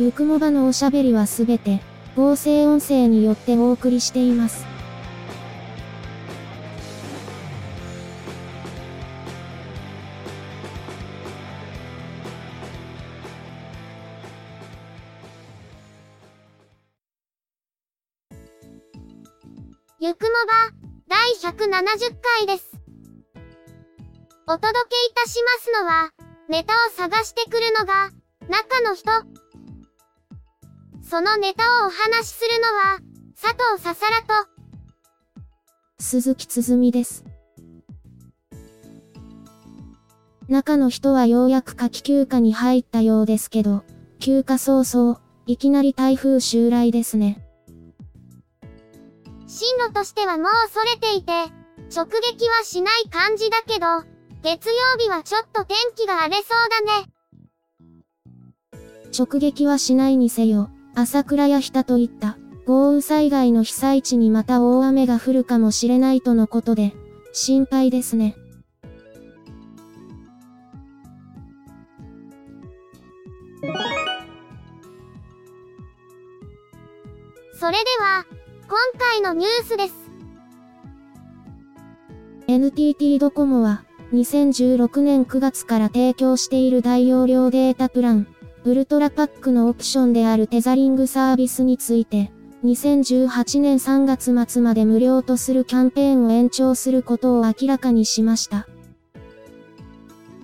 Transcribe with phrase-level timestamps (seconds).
[0.00, 1.82] ゆくもばのおしゃべりはすべて、
[2.16, 4.64] 合成音声によってお送りしています。
[20.00, 20.72] ゆくもば、
[21.08, 22.70] 第170回です。
[24.46, 26.10] お届けいたしますのは、
[26.48, 28.10] ネタを探してくるのが、
[28.48, 29.49] 中の人。
[31.10, 33.00] そのネタをお話しするのは、
[33.34, 34.48] 佐藤ささらと、
[35.98, 37.24] 鈴木つづみです。
[40.46, 43.82] 中の人はようやく夏季休暇に入ったようですけど、
[44.20, 47.44] 休暇早々、いきなり台風襲来ですね。
[49.48, 51.32] 進路としてはもう逸れていて、
[51.92, 54.04] 直撃はしない感じだけど、
[54.44, 57.10] 月曜日はちょっと天気が荒れそうだね。
[59.12, 60.70] 直撃はしないにせよ、
[61.00, 66.94] 朝倉や日田といった豪雨災害の被災地にまた大雨が降るかもしれないとのことで、
[67.32, 68.36] 心配ですね。
[77.54, 78.26] それでは、
[78.68, 79.94] 今回のニュースです。
[82.46, 88.26] NTT ドコモは、2016年9月から提供している大容量データプラン、
[88.62, 92.30] ウルトラパックのオプションであるテザリングサービスについて、
[92.62, 98.68] 2018年3月末まで無料とするキャンペーンを延長することを明らかにしました。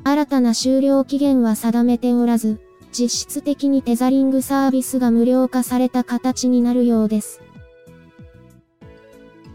[0.03, 2.59] 新たな終了期限は定めておらず、
[2.91, 7.43] 実質的にテザリングサービスが無料化された形になるようです。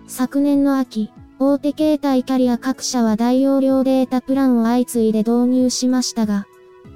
[0.05, 6.45] 昨年の秋、大手携帯キャリア各社は大容量データプランを相次いで導入しましたが、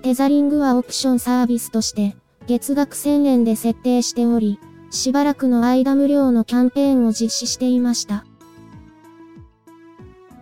[0.05, 4.59] テザリングはオプションサービスとして、月額1000円で設定しており、
[4.91, 8.23] しばらくの間無料のキャンペーンを実施していました。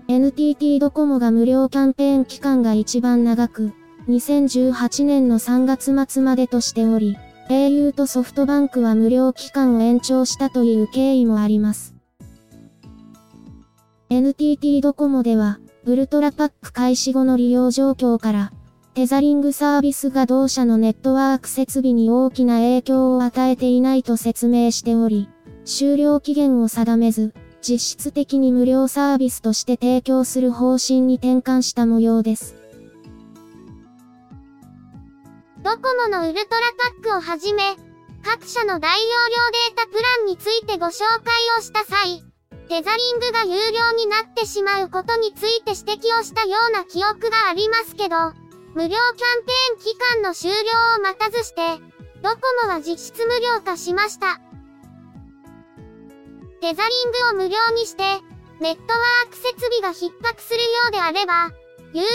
[0.10, 3.72] NTT ドコモが無料キャンペーン期間が一番長く、
[4.10, 7.16] 2018年の3月末までとしており、
[7.48, 11.96] au とソフトバンクは無料期間を延長したという経緯もあります。
[14.10, 18.52] NTT ドコモでは、ウルトラパック開始後の利用状況から、
[18.94, 25.30] テザリングサービスが同社のネットワーク設備に大きな影響を与えていないと説明しており、
[25.66, 32.56] 終了期限を定めず、実質的に無料サービスとして提供する方針に転換した模様です。
[35.64, 36.46] ドコモのウルトラ
[36.78, 37.64] パックをはじめ、
[38.24, 42.22] 各社の大容量データプランについてご紹介をした際、
[42.70, 48.43] テザリングが有料になってしまうことについて指摘をしたような記憶がありますけど、
[48.74, 48.98] 無料キャン
[49.46, 50.56] ペーン期間の終了
[50.98, 51.62] を待たずして、
[52.24, 54.42] ドコモは実質無料化しました。
[56.60, 58.04] テザリングを無料にして、
[58.60, 61.52] ネットワーク設備が逼迫するようであれば、
[61.94, 62.08] 有料の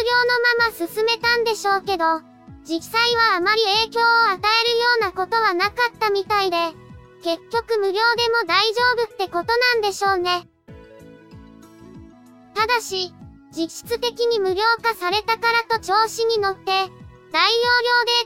[0.59, 2.05] まま進めたんでしょうけど、
[2.65, 6.57] 実際はあまり影響を与えるようなことはなかったみたいで、
[7.23, 10.49] 結局無料でも大丈夫ってことなんでしょうね。
[12.55, 13.13] ただし、
[13.57, 16.91] 実質的に無料化されたからと調子に乗って、大容量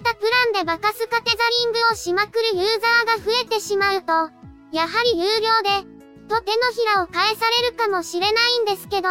[0.00, 4.12] データプランでバカスカテザリングをしまくるユーザーが増えてしまうと、
[4.72, 5.92] やはり有料で、
[6.28, 9.08] と手のひらを返されるかもしれないんですけど。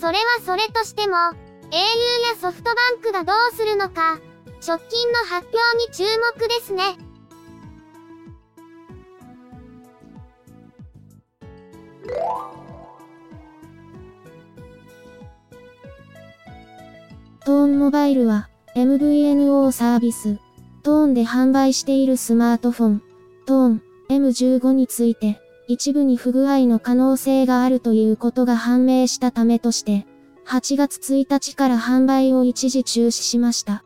[0.00, 1.30] それはそれとしても、au
[2.30, 4.18] やソフトバンクがどうするのか、
[4.66, 6.04] 直近の発表に注
[6.38, 6.98] 目ですね。
[17.42, 20.38] トーンモバイルは MVNO サービス、
[20.82, 23.02] トーンで販売しているスマートフォン、
[23.46, 30.06] トーン M15 について、一部に不具合の可能性があるということが判明したためとして、
[30.46, 33.84] 8月1日から販売を一時中止しました。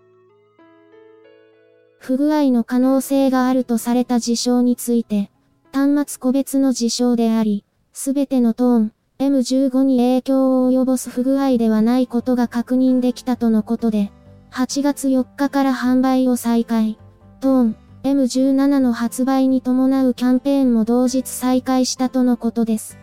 [1.99, 5.31] 不具合の可能性があるとされた事象について、
[5.73, 14.11] 端末個別の事象であり、すべてのトーン、M15 に影響を及ぼす不具合ではないことが確認できたとのことで、
[14.51, 16.99] 8月4日から販売を再開。
[17.41, 22.99] トーン、M17 の発売に伴うキャンペーンも同日再開したとのことです。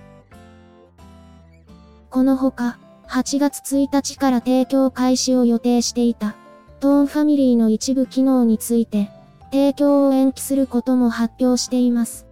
[2.10, 2.78] このほか、
[3.08, 6.36] 8月1日から提供開始を予定していた、
[6.81, 9.10] トーンファミリーの一部機能について、
[9.52, 12.25] 提供を延期することも発表しています。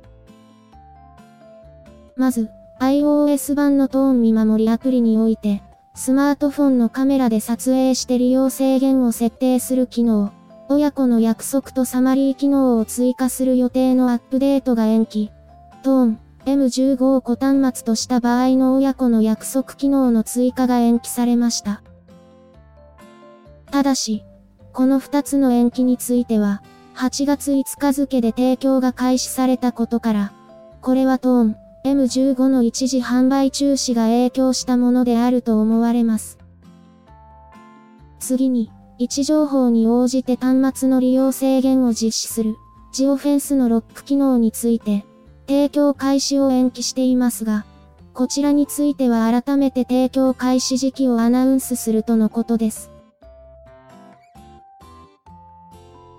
[2.17, 2.49] まず、
[2.79, 5.61] iOS 版のトーン見守りアプリにおいて、
[5.95, 10.31] スマートフォンのカメラで撮影して利用制限を設定する機能、
[10.69, 15.29] 親子の約束とサマリー機能を追加する予定のアップデートが延期。
[15.83, 21.83] トーン、M15 を子端末とした場合の親子の約束機能の追加が延期されました。
[23.71, 24.23] ただし、
[24.71, 26.63] この2つの延期については、
[26.95, 30.31] 8月5日付で提供が開始されたことから、
[30.81, 31.57] これはトーン、
[31.93, 36.37] M15 の一時販売中止が影響したものであると思われます。
[38.19, 42.55] 次に、位置情報に応じて端末の利用制限を実施する、
[42.91, 45.05] ジオフェンスのロック機能について、
[45.47, 47.65] 提供開始を延期していますが、
[48.13, 52.91] こちらについては改めて提供開始時期をアナウンスするとのことです。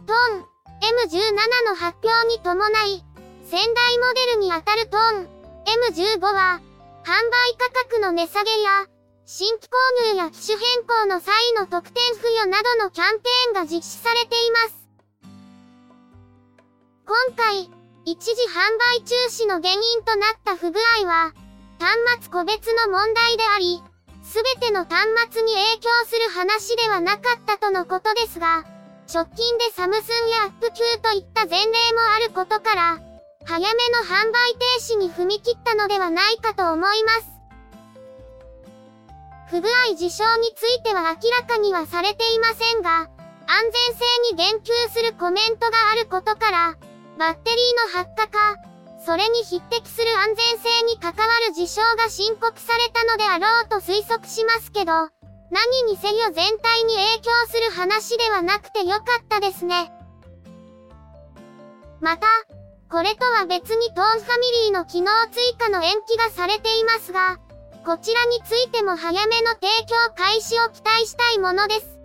[0.07, 0.41] トーン
[0.81, 3.05] M17 の発表に伴い、
[3.45, 6.61] 先代モデルにあたるトーン M15 は、
[7.05, 8.87] 販売価格の値下げや、
[9.27, 14.81] 新規購入や機種変更の際の特典付与などのキャンペーンが実施されています。
[17.07, 17.71] 今回、
[18.05, 21.33] 一時販売中止の原因となった不具合は、
[21.79, 23.83] 端末個別の問題であり、
[24.23, 28.65] すべての端末に影響する話ではなかったとのことですが、
[29.13, 33.10] 直近でサムスンやアップ級といった前例もあることから、
[33.45, 33.73] 早めの
[34.05, 37.31] 販売停止に踏み切ったのではないかと思います。
[39.49, 43.11] 不具合事象については明らかにはされていませんが、
[43.47, 46.77] 安全性に言及するコメントがあることから、
[47.19, 48.57] バッテリーの発火か、
[49.05, 54.93] それに匹敵する安全性に関わる事象が申告されたのであろうと推測しますけど、
[55.51, 59.91] 何にせよ全体に影響する話ではなくてよかったですね。
[62.01, 62.29] また、
[62.91, 67.39] これとは別にトーンファミリーの機能追加の延期がされていますが、
[67.87, 72.01] こちらについても早めの提供開始を期待したいものです。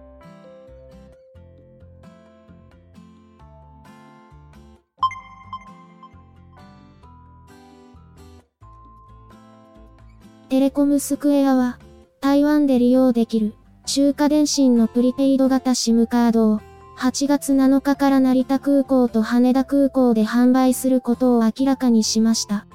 [10.49, 11.79] テレコムスクエアは、
[12.21, 13.55] 台湾で利用できる、
[13.87, 16.61] 中華電信のプリペイド型 SIM カードを、
[16.97, 22.65] 8月7日から成田空港と羽田空港で販売することを明らかにしました。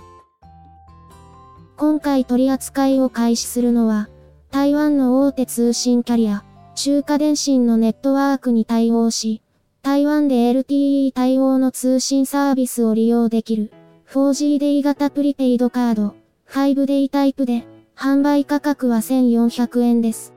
[1.77, 4.09] 今回取り扱いを開始するのは、
[4.51, 6.45] 台湾の大手通信キャリア、
[6.75, 9.43] 中華電信のネットワークに対応し、
[9.83, 13.73] 台湾で LTE 対応の通信サービスを利用できる
[14.11, 16.15] 4G デイ型プリペイドカード
[16.49, 17.65] 5デイタイプで
[17.97, 20.35] 販売価格は1400円です。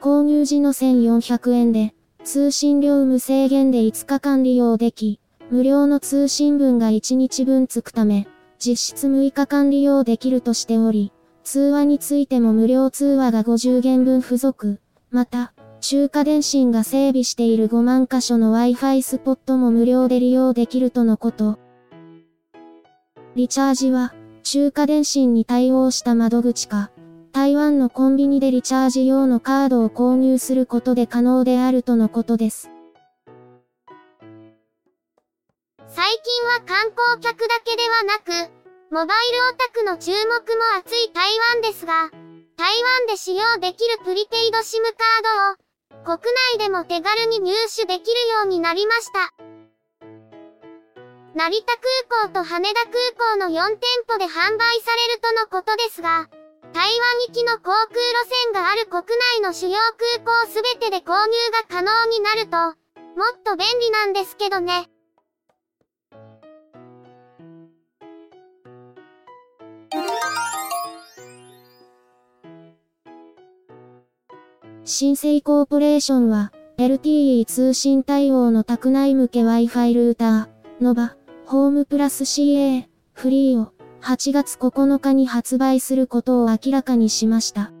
[0.00, 1.94] 購入時の1400円で、
[2.24, 5.20] 通信料無制限で5日間利用でき、
[5.50, 8.26] 無料の通信分が1日分つくため、
[8.58, 11.12] 実質6日間利用できるとしており、
[11.44, 14.80] 通話についても無料通話が50元分付属。
[15.10, 21.58] また、中華電信が整備している5万箇所の Wi-Fi スポットも無料で利用できるとのこと。
[23.36, 26.90] リチャージは、中華電信に対応した窓口か、
[27.36, 32.70] 台湾のコンビニでリチャージ用のカードを購入することで可能であるとのことです。
[35.86, 38.32] 最近は観光客だけではなく、
[38.90, 40.32] モバイルオタクの注目も
[40.78, 42.08] 熱い台湾ですが、
[42.56, 49.34] 台湾で使用できるプリペイド SIM カードを、国内でも手軽に入手できるようになりました。
[51.34, 51.74] 成田
[52.08, 56.30] 空港と羽田空港の4店舗で販売されるとのことですが、
[56.76, 56.90] 台湾
[57.28, 59.02] 行きの航空路線がある国
[59.38, 59.78] 内の主要
[60.20, 64.90] 空港すべてで購入が可能になると、もっと便利なんですけどね。
[74.84, 80.48] 新生コーポレーションは、LTE 通信対応の宅内向け Wi-Fi ルーター、
[80.82, 81.16] ノバ、
[81.46, 83.72] ホームプラス CA、フリーを、
[84.06, 87.72] 8月9日に発売することを明らかにしました。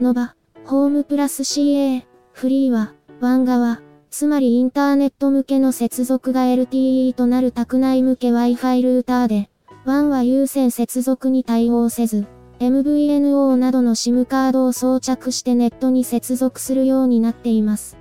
[0.00, 0.34] ノバ、
[0.64, 9.50] ホームプラス CA、フリーは、ワン側、つまりインターネット向けの接続が LTE となる宅内向け Wi-Fi ルーターで、
[9.84, 12.26] ワンは有線接続に対応せず、
[12.58, 17.96] MVNO などの SIM カードを装着してネットに接続するようになっています。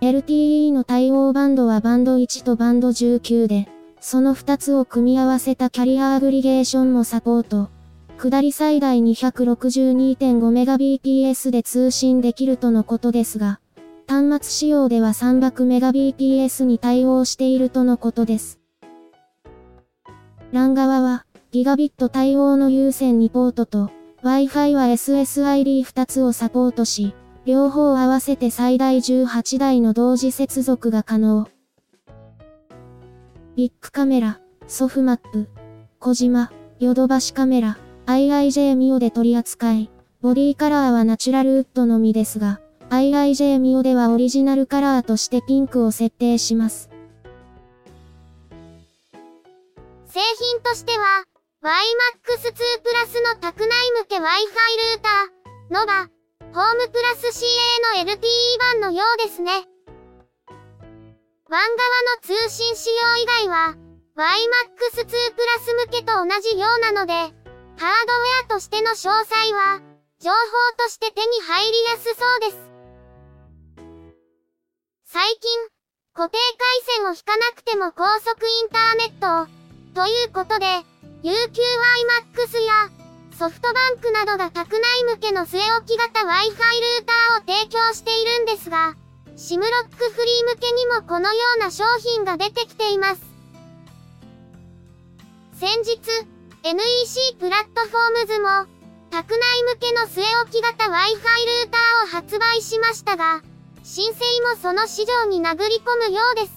[0.00, 3.68] LTE の対応バンドはバンド1とバンド19で、
[4.06, 7.70] その2つを組み合わせたキャリアアグリゲーションもサポート。
[8.18, 13.60] 下り最大 262.5Mbps で通信できるとのことですが、
[14.06, 18.60] 端末仕様では 300Mbps に対応しているとのことです。
[20.52, 23.90] LAN 側は、ギガビット対応の有線2ポートと、
[24.22, 27.14] Wi-Fi は SSID2 つをサポートし、
[27.46, 31.48] 両方合わせて最大18台の同時接続が可能。
[33.56, 35.48] ビッグカメラ、ソフマップ、
[36.00, 46.90] 小島、ヨドバシカメラ、IIJ ミオで取り扱い、ボディカラーはナチュラルウッドのみですが、IIJ ミオではオリジナルカラーとしてピンクを設定します。
[50.06, 51.22] 製品としては、
[51.62, 53.70] YMAX2 プラスの宅内
[54.00, 56.08] 向け Wi-Fi ルーター、ノバ、
[56.52, 58.18] ホームプラス CA の LTE
[58.58, 59.68] 版のようですね。
[61.54, 63.76] ワン側の通信仕様以外は、
[64.16, 69.78] YMAX2 プラス向けと同じようなので、ハードウェアとしての詳細は、
[70.18, 70.36] 情報
[70.76, 72.58] として手に入りやすそうです。
[75.04, 75.68] 最近、
[76.12, 79.46] 固定回線を引かなくても高速インターネットを、
[79.94, 80.66] ということで、
[81.22, 82.90] UQYMAX や、
[83.38, 88.96] ソフトバンクなどが宅内向けの据え置き型 Wi-Fi ルーターを提供しているんですが、
[89.36, 93.22] シムロックフリー向けにもこのような商品が出てきています。
[95.58, 95.98] 先日、
[96.62, 98.48] NEC プラットフォームズも、
[99.10, 103.42] 宅内向けの据え置き型 Wi-Fi ルーターを発売しましたが、
[103.82, 106.52] 申請もその市場に殴り込むようです。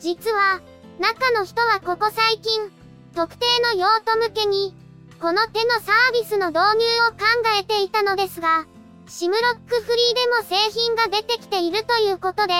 [0.00, 0.60] 実は、
[0.98, 2.70] 中の人はここ最近、
[3.14, 4.74] 特定の用途向けに、
[5.20, 7.26] この手のサービスの導入を考
[7.60, 8.64] えていたのですが、
[9.10, 12.54] シムロックフリーでも製品が出てきているということで、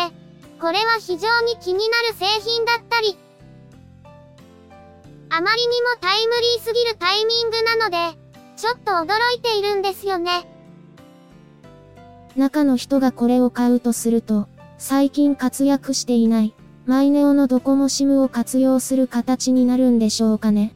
[0.60, 3.16] これは非常に気になる製品だったり、
[5.30, 8.18] あまりにもタイムリーすぎるタイミングなので、
[8.56, 10.44] ちょっと驚いているんですよね。
[12.34, 20.74] 中の人がこれを買うとすると、最近活躍していない、マイネオのドコモシムを活用する形になるんでしょうかね。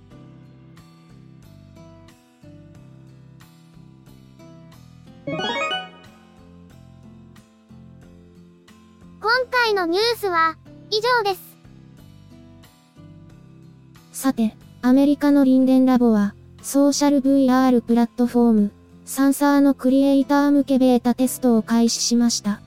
[9.64, 10.58] 回のニュースは
[10.90, 11.56] 以上です。
[14.12, 18.72] さて、アメリカのリンデンラボは、ソーシャル VR プラットフォーム、
[19.06, 22.60] Sansar のクリエイター向けベータテストを開始しました。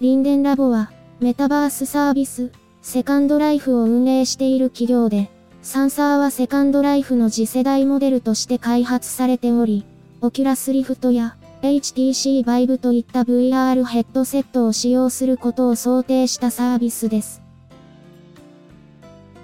[0.00, 5.30] リンデンラボは、メタバースサービス、セカンドライフを運営している企業で、
[5.60, 9.84] Sansar はセカンドライフの次世代モデルとして開発されており、
[10.22, 11.36] Oculus Rift や
[11.68, 17.42] HTC Vive といった VR ヘッドセットを使用することを想定したサービスです。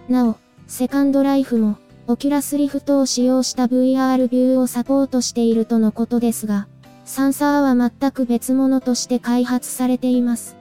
[0.08, 0.36] なお、
[0.66, 6.66] セカンドライフも、 Oculus Rift を使用した VR ビューをサポートしているとのことですが、
[7.04, 10.56] Sansar は全く別物として開発されています。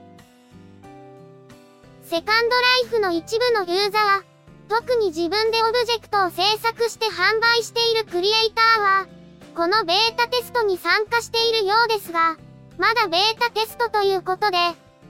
[2.03, 4.23] セカンドライフの一部のユーザー、
[4.69, 9.18] 特に自分でオブジェクトを制作して販売しているクリエイターは、
[9.59, 12.37] このベータテストに参加しているようですが、
[12.77, 14.57] まだベータテストということで、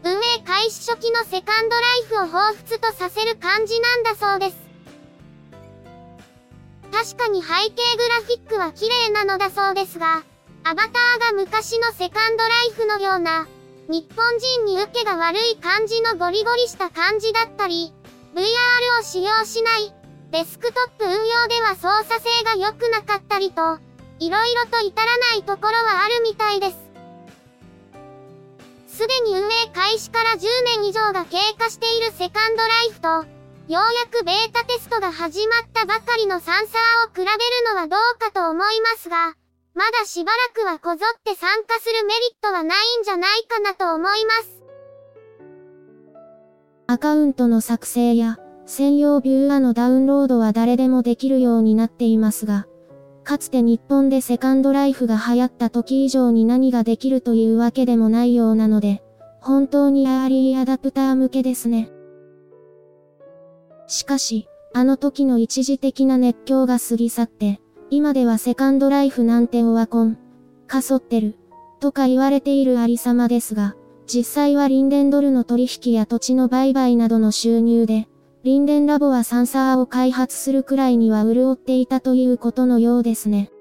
[0.04, 4.58] 運営開始初期のセカンドライフを彷彿とさせる感じなんだそうです。
[6.92, 10.24] 確かに背景グラフィックは綺麗なのだそうですが、
[10.64, 13.46] アバターが昔のセカンドライフのような、
[13.88, 17.94] 日本人に受けが悪い感じのゴリゴリした感じだったり、
[18.34, 19.94] VR を使用しない、
[20.32, 23.78] デスクトップ運用では操作性が良くなかったりと、
[24.20, 26.90] 色々と至らないところはあるみたいです。
[28.88, 30.42] すでに運営開始から10
[30.78, 33.24] 年以上が経過しているセカンドライフと、よ
[33.68, 33.80] うや
[34.12, 37.28] くベータテストが始まったばかりのサンサーを比べる
[37.74, 39.36] のはどうかと思いますが、
[39.74, 44.62] まだしばらくはこぞって参加するメリットはないんじゃないかなと思います。
[46.88, 52.66] アカウントの作成や、専用ビューアのダウンロードは誰でもできるようになっていますが、
[53.24, 59.04] かつて日本でセカンドライフが流行った時以上に何ができるというわけでもないようなので、
[59.42, 61.92] 本当にアーリーアダプター向けですね。
[63.88, 67.60] しかし、あの時の一時的な熱狂が過ぎ去って、
[67.90, 70.18] 今ではセカンドライフなんてオワコン、
[70.68, 71.36] かそってる、
[71.80, 78.08] とか言われているありさまですが、実際はリンデンドルの取引や土地の売買などの収入で、
[78.42, 83.52] リンデンラボはサンサーを開発するくらいには潤っていたということのようですね。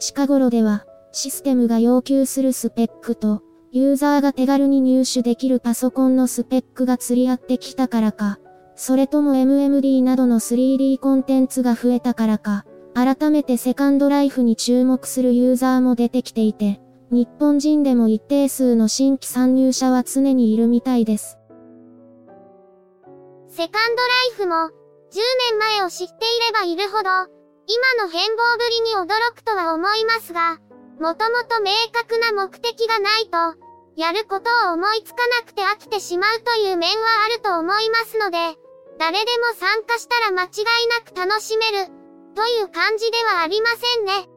[0.00, 8.40] 近頃では、システムが要求するスペックと、ユーザーが手軽に入手できるパソコンのスペックが釣り合ってきたからか、
[8.74, 12.64] それとも MMD などの 3D コンテンツが増えたからか、
[12.94, 16.80] 改めてセカンドライフに注目するユーザーも出てきていて、
[17.12, 21.37] 日本人でも一定数の新規参入者は常にいるみたいです。
[23.58, 25.18] セカンドライフも、10
[25.50, 27.10] 年前を知っていればいるほど、
[27.66, 30.58] 今の変貌ぶりに驚くとは思いますが、
[31.00, 33.58] もともと明確な目的がないと、
[33.96, 38.38] やることを思いつかなくて飽きてしまうという面はあると思いますので、
[38.96, 41.90] 誰でも参加したら間違いなく楽しめる、
[42.36, 44.28] という感じではありませんね。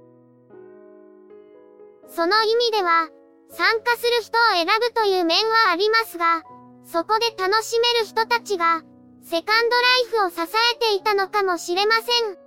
[2.10, 3.08] その意味では、
[3.52, 6.42] 参加する人を選ぶという面はありますが、
[6.84, 8.82] そこで楽しめる人たちが、
[9.24, 12.38] セカンドライフを支えていたのかもしれません。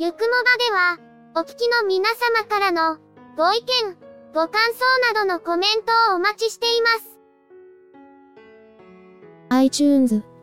[0.00, 0.98] ゆくもばでは、
[1.34, 2.98] お聞きの皆様からの
[3.36, 3.96] ご意見、
[4.32, 7.18] ご感想などのコメントをお待ちしています。
[9.50, 10.22] iTunes